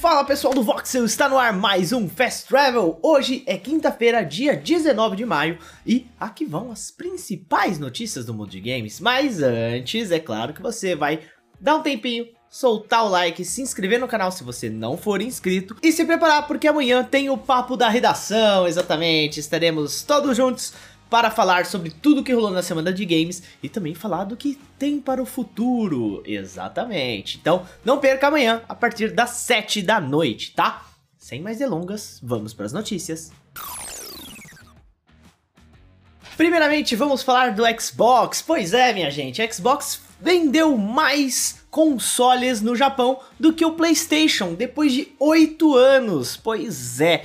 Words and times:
Fala 0.00 0.24
pessoal 0.24 0.54
do 0.54 0.62
Voxel, 0.62 1.04
está 1.04 1.28
no 1.28 1.36
ar 1.36 1.52
mais 1.52 1.92
um 1.92 2.08
Fast 2.08 2.48
Travel. 2.48 2.98
Hoje 3.02 3.42
é 3.46 3.58
quinta-feira, 3.58 4.24
dia 4.24 4.56
19 4.56 5.14
de 5.14 5.26
maio, 5.26 5.58
e 5.86 6.06
aqui 6.18 6.46
vão 6.46 6.72
as 6.72 6.90
principais 6.90 7.78
notícias 7.78 8.24
do 8.24 8.32
mundo 8.32 8.48
de 8.48 8.60
games. 8.62 8.98
Mas 8.98 9.42
antes, 9.42 10.10
é 10.10 10.18
claro 10.18 10.54
que 10.54 10.62
você 10.62 10.96
vai 10.96 11.20
dar 11.60 11.76
um 11.76 11.82
tempinho, 11.82 12.26
soltar 12.48 13.04
o 13.04 13.10
like, 13.10 13.44
se 13.44 13.60
inscrever 13.60 14.00
no 14.00 14.08
canal 14.08 14.32
se 14.32 14.42
você 14.42 14.70
não 14.70 14.96
for 14.96 15.20
inscrito 15.20 15.76
e 15.82 15.92
se 15.92 16.02
preparar 16.06 16.46
porque 16.46 16.66
amanhã 16.66 17.04
tem 17.04 17.28
o 17.28 17.36
papo 17.36 17.76
da 17.76 17.90
redação, 17.90 18.66
exatamente. 18.66 19.38
Estaremos 19.38 20.02
todos 20.02 20.34
juntos 20.34 20.72
para 21.10 21.30
falar 21.30 21.66
sobre 21.66 21.90
tudo 21.90 22.22
que 22.22 22.32
rolou 22.32 22.50
na 22.50 22.62
semana 22.62 22.92
de 22.92 23.04
games 23.04 23.42
e 23.60 23.68
também 23.68 23.94
falar 23.94 24.24
do 24.24 24.36
que 24.36 24.56
tem 24.78 25.00
para 25.00 25.20
o 25.20 25.26
futuro. 25.26 26.22
Exatamente. 26.24 27.36
Então, 27.38 27.66
não 27.84 27.98
perca 27.98 28.28
amanhã 28.28 28.62
a 28.68 28.74
partir 28.74 29.10
das 29.12 29.30
7 29.30 29.82
da 29.82 30.00
noite, 30.00 30.52
tá? 30.54 30.86
Sem 31.18 31.42
mais 31.42 31.58
delongas, 31.58 32.20
vamos 32.22 32.54
para 32.54 32.66
as 32.66 32.72
notícias. 32.72 33.32
Primeiramente, 36.36 36.96
vamos 36.96 37.22
falar 37.22 37.52
do 37.52 37.64
Xbox. 37.78 38.40
Pois 38.40 38.72
é, 38.72 38.94
minha 38.94 39.10
gente, 39.10 39.46
Xbox 39.52 40.00
vendeu 40.20 40.76
mais 40.78 41.60
consoles 41.70 42.60
no 42.60 42.74
Japão 42.74 43.20
do 43.38 43.52
que 43.52 43.64
o 43.64 43.72
PlayStation 43.72 44.54
depois 44.54 44.92
de 44.92 45.08
8 45.18 45.76
anos. 45.76 46.36
Pois 46.36 47.00
é. 47.00 47.24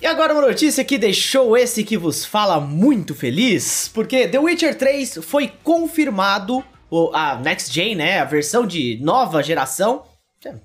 E 0.00 0.06
agora 0.06 0.32
uma 0.32 0.42
notícia 0.42 0.84
que 0.84 0.96
deixou 0.96 1.56
esse 1.56 1.82
que 1.82 1.98
vos 1.98 2.24
fala 2.24 2.60
muito 2.60 3.16
feliz, 3.16 3.90
porque 3.92 4.28
The 4.28 4.38
Witcher 4.38 4.78
3 4.78 5.18
foi 5.22 5.52
confirmado, 5.64 6.64
a 7.12 7.34
Next 7.34 7.74
Gen, 7.74 7.96
né, 7.96 8.20
a 8.20 8.24
versão 8.24 8.64
de 8.64 8.96
nova 9.02 9.42
geração, 9.42 10.04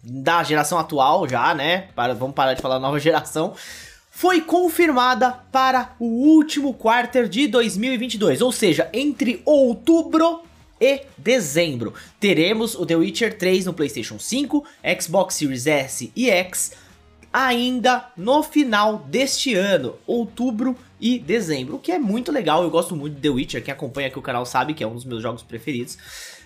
da 0.04 0.44
geração 0.44 0.78
atual 0.78 1.28
já, 1.28 1.52
né, 1.56 1.88
para, 1.96 2.14
vamos 2.14 2.36
parar 2.36 2.54
de 2.54 2.62
falar 2.62 2.78
nova 2.78 3.00
geração, 3.02 3.56
foi 4.12 4.40
confirmada 4.40 5.32
para 5.52 5.96
o 6.00 6.06
último 6.06 6.72
quarter 6.72 7.28
de 7.28 7.48
2022, 7.48 8.40
ou 8.40 8.52
seja, 8.52 8.88
entre 8.94 9.42
outubro 9.46 10.44
e 10.80 11.02
dezembro. 11.18 11.96
Teremos 12.20 12.76
o 12.76 12.86
The 12.86 12.98
Witcher 12.98 13.36
3 13.36 13.66
no 13.66 13.74
PlayStation 13.74 14.20
5, 14.20 14.64
Xbox 15.02 15.36
Series 15.36 15.66
S 15.66 16.12
e 16.16 16.30
X, 16.30 16.74
ainda 17.34 18.12
no 18.16 18.44
final 18.44 19.00
deste 19.00 19.56
ano, 19.56 19.96
outubro 20.06 20.78
e 21.04 21.20
dezembro, 21.20 21.76
o 21.76 21.80
que 21.80 21.92
é 21.92 22.00
muito 22.00 22.32
legal, 22.32 22.64
eu 22.64 22.70
gosto 22.70 22.96
muito 22.96 23.16
de 23.16 23.22
The 23.22 23.30
Witcher, 23.30 23.62
quem 23.62 23.74
acompanha 23.74 24.08
aqui 24.08 24.18
o 24.18 24.22
canal 24.22 24.46
sabe 24.46 24.74
que 24.74 24.82
é 24.82 24.88
um 24.88 24.94
dos 24.94 25.04
meus 25.04 25.22
jogos 25.22 25.44
preferidos. 25.44 25.98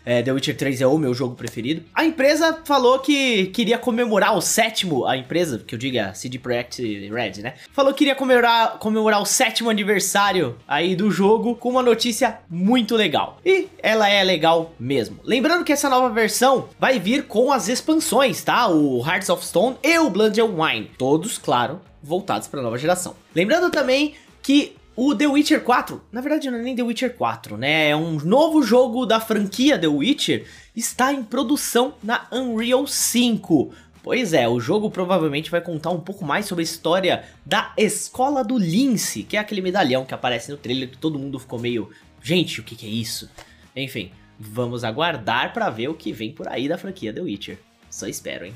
É, 0.03 0.23
The 0.23 0.31
Witcher 0.31 0.57
3 0.57 0.81
é 0.81 0.87
o 0.87 0.97
meu 0.97 1.13
jogo 1.13 1.35
preferido. 1.35 1.83
A 1.93 2.05
empresa 2.05 2.61
falou 2.63 2.97
que 2.97 3.47
queria 3.47 3.77
comemorar 3.77 4.35
o 4.35 4.41
sétimo, 4.41 5.05
a 5.05 5.15
empresa, 5.15 5.59
que 5.59 5.75
eu 5.75 5.77
digo 5.77 5.97
é 5.97 6.13
CD 6.13 6.39
Projekt 6.39 6.81
Red, 6.81 7.43
né? 7.43 7.55
Falou 7.73 7.91
que 7.91 7.99
queria 7.99 8.15
comemorar, 8.15 8.79
comemorar 8.79 9.21
o 9.21 9.25
sétimo 9.25 9.69
aniversário 9.69 10.55
aí 10.65 10.95
do 10.95 11.11
jogo 11.11 11.55
com 11.55 11.69
uma 11.69 11.83
notícia 11.83 12.39
muito 12.49 12.95
legal. 12.95 13.37
E 13.45 13.67
ela 13.79 14.09
é 14.09 14.23
legal 14.23 14.73
mesmo. 14.79 15.19
Lembrando 15.25 15.65
que 15.65 15.73
essa 15.73 15.89
nova 15.89 16.09
versão 16.09 16.69
vai 16.79 16.99
vir 16.99 17.27
com 17.27 17.51
as 17.51 17.67
expansões, 17.67 18.41
tá? 18.43 18.67
O 18.69 19.05
Hearts 19.05 19.29
of 19.29 19.45
Stone 19.45 19.75
e 19.83 19.99
o 19.99 20.09
Blood 20.09 20.39
and 20.39 20.55
Wine. 20.55 20.91
Todos, 20.97 21.37
claro, 21.37 21.81
voltados 22.01 22.47
para 22.47 22.61
a 22.61 22.63
nova 22.63 22.77
geração. 22.77 23.13
Lembrando 23.35 23.69
também 23.69 24.15
que 24.47 24.77
o 24.95 25.13
The 25.13 25.27
Witcher 25.27 25.61
4, 25.61 26.01
na 26.09 26.21
verdade 26.21 26.49
não 26.49 26.57
é 26.57 26.61
nem 26.61 26.73
The 26.73 26.81
Witcher 26.81 27.13
4, 27.17 27.57
né? 27.57 27.89
É 27.89 27.95
um 27.97 28.13
novo 28.13 28.63
jogo 28.63 29.05
da 29.05 29.19
franquia 29.19 29.77
The 29.77 29.89
Witcher, 29.89 30.47
está 30.73 31.11
em 31.11 31.21
produção 31.21 31.95
na 32.01 32.25
Unreal 32.31 32.87
5. 32.87 33.73
Pois 34.01 34.31
é, 34.31 34.47
o 34.47 34.57
jogo 34.57 34.89
provavelmente 34.89 35.51
vai 35.51 35.59
contar 35.59 35.89
um 35.89 35.99
pouco 35.99 36.23
mais 36.23 36.45
sobre 36.45 36.61
a 36.61 36.63
história 36.63 37.25
da 37.45 37.73
Escola 37.75 38.41
do 38.41 38.57
Lince, 38.57 39.23
que 39.23 39.35
é 39.35 39.39
aquele 39.41 39.59
medalhão 39.59 40.05
que 40.05 40.13
aparece 40.13 40.49
no 40.49 40.55
trailer 40.55 40.91
que 40.91 40.97
todo 40.97 41.19
mundo 41.19 41.37
ficou 41.37 41.59
meio... 41.59 41.89
Gente, 42.23 42.61
o 42.61 42.63
que, 42.63 42.73
que 42.73 42.85
é 42.85 42.89
isso? 42.89 43.29
Enfim, 43.75 44.11
vamos 44.39 44.85
aguardar 44.85 45.51
para 45.51 45.69
ver 45.69 45.89
o 45.89 45.93
que 45.93 46.13
vem 46.13 46.31
por 46.31 46.47
aí 46.47 46.69
da 46.69 46.77
franquia 46.77 47.11
The 47.11 47.19
Witcher. 47.19 47.59
Só 47.89 48.07
espero, 48.07 48.45
hein? 48.45 48.53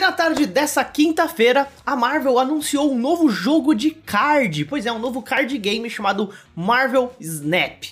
Na 0.00 0.12
tarde 0.12 0.46
dessa 0.46 0.84
quinta-feira, 0.84 1.68
a 1.84 1.96
Marvel 1.96 2.38
anunciou 2.38 2.92
um 2.92 2.98
novo 2.98 3.28
jogo 3.28 3.74
de 3.74 3.90
card. 3.90 4.64
Pois 4.64 4.86
é, 4.86 4.92
um 4.92 4.98
novo 4.98 5.20
card 5.20 5.58
game 5.58 5.90
chamado 5.90 6.32
Marvel 6.54 7.12
Snap. 7.20 7.84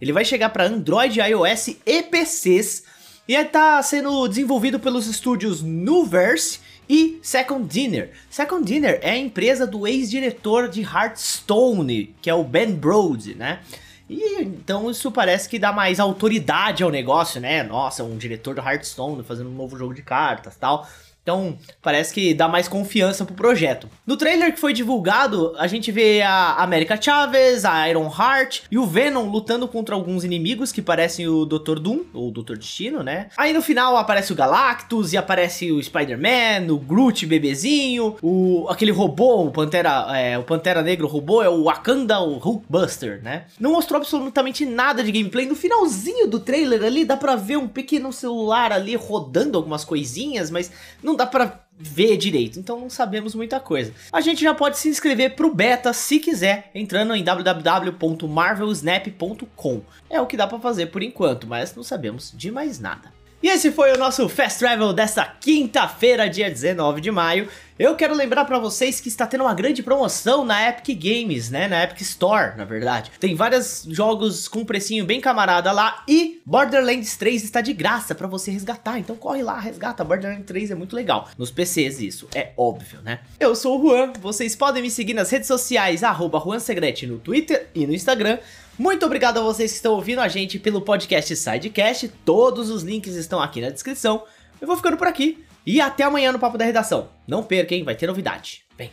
Ele 0.00 0.12
vai 0.12 0.24
chegar 0.24 0.50
para 0.50 0.66
Android, 0.66 1.18
iOS 1.18 1.76
e 1.86 2.02
PCs 2.02 2.84
e 3.26 3.34
está 3.34 3.82
sendo 3.82 4.28
desenvolvido 4.28 4.78
pelos 4.78 5.06
estúdios 5.06 5.62
Nuverse 5.62 6.60
e 6.88 7.18
Second 7.22 7.66
Dinner. 7.66 8.12
Second 8.28 8.64
Dinner 8.64 9.00
é 9.02 9.10
a 9.10 9.16
empresa 9.16 9.66
do 9.66 9.86
ex-diretor 9.86 10.68
de 10.68 10.82
Hearthstone, 10.82 12.14
que 12.20 12.28
é 12.28 12.34
o 12.34 12.44
Ben 12.44 12.72
Brode, 12.72 13.34
né? 13.34 13.60
E 14.08 14.42
então 14.42 14.90
isso 14.90 15.10
parece 15.10 15.48
que 15.48 15.58
dá 15.58 15.72
mais 15.72 15.98
autoridade 15.98 16.84
ao 16.84 16.90
negócio, 16.90 17.40
né? 17.40 17.62
Nossa, 17.62 18.04
um 18.04 18.18
diretor 18.18 18.54
do 18.54 18.60
Hearthstone 18.60 19.24
fazendo 19.24 19.48
um 19.48 19.54
novo 19.54 19.78
jogo 19.78 19.94
de 19.94 20.02
cartas 20.02 20.56
tal. 20.56 20.86
Então, 21.24 21.56
parece 21.80 22.12
que 22.12 22.34
dá 22.34 22.46
mais 22.46 22.68
confiança 22.68 23.24
pro 23.24 23.34
projeto. 23.34 23.88
No 24.06 24.14
trailer 24.14 24.52
que 24.52 24.60
foi 24.60 24.74
divulgado, 24.74 25.54
a 25.56 25.66
gente 25.66 25.90
vê 25.90 26.20
a 26.20 26.62
América 26.62 27.00
Chavez, 27.00 27.64
a 27.64 27.88
Iron 27.88 28.12
Heart 28.14 28.64
e 28.70 28.76
o 28.76 28.84
Venom 28.84 29.30
lutando 29.30 29.66
contra 29.66 29.94
alguns 29.94 30.22
inimigos 30.22 30.70
que 30.70 30.82
parecem 30.82 31.26
o 31.26 31.46
Dr. 31.46 31.78
Doom, 31.78 32.00
ou 32.12 32.30
Dr. 32.30 32.58
Destino, 32.58 33.02
né? 33.02 33.28
Aí 33.38 33.54
no 33.54 33.62
final 33.62 33.96
aparece 33.96 34.34
o 34.34 34.36
Galactus 34.36 35.14
e 35.14 35.16
aparece 35.16 35.72
o 35.72 35.82
Spider-Man, 35.82 36.70
o 36.70 36.76
Groot 36.76 37.24
bebezinho, 37.24 38.16
o 38.20 38.66
aquele 38.68 38.92
robô, 38.92 39.44
o 39.44 39.50
Pantera, 39.50 40.06
é, 40.14 40.36
o 40.36 40.42
Pantera 40.42 40.82
Negro 40.82 41.08
robô 41.08 41.42
é 41.42 41.48
o 41.48 41.64
Wakanda, 41.64 42.20
o 42.20 42.36
Hulkbuster, 42.36 43.22
né? 43.22 43.46
Não 43.58 43.72
mostrou 43.72 43.98
absolutamente 43.98 44.66
nada 44.66 45.02
de 45.02 45.10
gameplay. 45.10 45.46
No 45.46 45.54
finalzinho 45.54 46.28
do 46.28 46.38
trailer 46.38 46.84
ali 46.84 47.02
dá 47.02 47.16
pra 47.16 47.34
ver 47.34 47.56
um 47.56 47.66
pequeno 47.66 48.12
celular 48.12 48.72
ali 48.72 48.94
rodando 48.94 49.56
algumas 49.56 49.86
coisinhas, 49.86 50.50
mas 50.50 50.70
não 51.02 51.13
não 51.14 51.18
dá 51.18 51.26
pra 51.26 51.60
ver 51.78 52.16
direito, 52.16 52.58
então 52.58 52.80
não 52.80 52.90
sabemos 52.90 53.36
muita 53.36 53.60
coisa. 53.60 53.92
A 54.12 54.20
gente 54.20 54.42
já 54.42 54.52
pode 54.52 54.76
se 54.78 54.88
inscrever 54.88 55.36
pro 55.36 55.54
beta 55.54 55.92
se 55.92 56.18
quiser, 56.18 56.72
entrando 56.74 57.14
em 57.14 57.22
www.marvelsnap.com. 57.22 59.82
É 60.10 60.20
o 60.20 60.26
que 60.26 60.36
dá 60.36 60.48
para 60.48 60.58
fazer 60.58 60.86
por 60.86 61.00
enquanto, 61.02 61.46
mas 61.46 61.72
não 61.74 61.84
sabemos 61.84 62.32
de 62.36 62.50
mais 62.50 62.80
nada. 62.80 63.14
E 63.40 63.48
esse 63.48 63.70
foi 63.70 63.92
o 63.92 63.98
nosso 63.98 64.28
Fast 64.28 64.58
Travel 64.58 64.92
desta 64.92 65.24
quinta-feira, 65.24 66.28
dia 66.28 66.50
19 66.50 67.00
de 67.00 67.10
maio. 67.10 67.48
Eu 67.76 67.96
quero 67.96 68.14
lembrar 68.14 68.44
para 68.44 68.56
vocês 68.56 69.00
que 69.00 69.08
está 69.08 69.26
tendo 69.26 69.40
uma 69.42 69.52
grande 69.52 69.82
promoção 69.82 70.44
na 70.44 70.68
Epic 70.68 70.96
Games, 70.96 71.50
né? 71.50 71.66
Na 71.66 71.82
Epic 71.82 72.02
Store, 72.02 72.56
na 72.56 72.64
verdade. 72.64 73.10
Tem 73.18 73.34
vários 73.34 73.84
jogos 73.88 74.46
com 74.46 74.60
um 74.60 74.64
precinho 74.64 75.04
bem 75.04 75.20
camarada 75.20 75.72
lá 75.72 76.04
e 76.06 76.40
Borderlands 76.46 77.16
3 77.16 77.42
está 77.42 77.60
de 77.60 77.72
graça 77.72 78.14
para 78.14 78.28
você 78.28 78.52
resgatar. 78.52 79.00
Então 79.00 79.16
corre 79.16 79.42
lá, 79.42 79.58
resgata. 79.58 80.04
Borderlands 80.04 80.46
3 80.46 80.70
é 80.70 80.74
muito 80.76 80.94
legal. 80.94 81.28
Nos 81.36 81.50
PCs 81.50 81.98
isso, 81.98 82.28
é 82.32 82.52
óbvio, 82.56 83.02
né? 83.02 83.18
Eu 83.40 83.56
sou 83.56 83.80
o 83.80 83.82
Juan, 83.82 84.12
vocês 84.20 84.54
podem 84.54 84.80
me 84.80 84.90
seguir 84.90 85.14
nas 85.14 85.30
redes 85.30 85.48
sociais, 85.48 86.04
arroba 86.04 86.38
JuanSegrete 86.38 87.08
no 87.08 87.18
Twitter 87.18 87.70
e 87.74 87.88
no 87.88 87.92
Instagram. 87.92 88.38
Muito 88.78 89.04
obrigado 89.04 89.38
a 89.38 89.42
vocês 89.42 89.72
que 89.72 89.76
estão 89.78 89.94
ouvindo 89.94 90.20
a 90.20 90.28
gente 90.28 90.60
pelo 90.60 90.80
podcast 90.80 91.34
Sidecast. 91.34 92.06
Todos 92.24 92.70
os 92.70 92.84
links 92.84 93.16
estão 93.16 93.42
aqui 93.42 93.60
na 93.60 93.70
descrição. 93.70 94.22
Eu 94.60 94.68
vou 94.68 94.76
ficando 94.76 94.96
por 94.96 95.08
aqui. 95.08 95.44
E 95.66 95.80
até 95.80 96.04
amanhã 96.04 96.32
no 96.32 96.38
Papo 96.38 96.58
da 96.58 96.64
Redação. 96.64 97.08
Não 97.26 97.42
perca, 97.42 97.74
hein? 97.74 97.84
Vai 97.84 97.94
ter 97.94 98.06
novidade. 98.06 98.64
Vem. 98.76 98.90